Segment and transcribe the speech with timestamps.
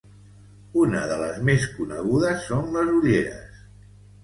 [0.83, 3.65] Una de les més conegudes són les ulleres.